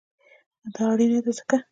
دا 0.73 0.83
اړینه 0.91 1.19
ده 1.25 1.31
ځکه: 1.37 1.57